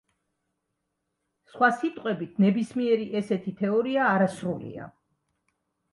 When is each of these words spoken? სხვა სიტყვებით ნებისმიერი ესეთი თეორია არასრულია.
სხვა 1.51 1.69
სიტყვებით 1.81 2.41
ნებისმიერი 2.45 3.07
ესეთი 3.21 3.55
თეორია 3.61 4.11
არასრულია. 4.15 4.93